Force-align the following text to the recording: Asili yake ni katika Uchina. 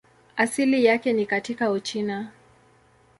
Asili 0.35 0.85
yake 0.85 1.13
ni 1.13 1.25
katika 1.25 1.71
Uchina. 1.71 2.31